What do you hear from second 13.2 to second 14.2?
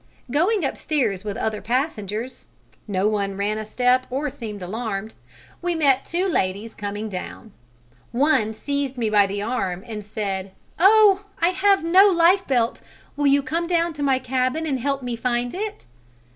you come down to my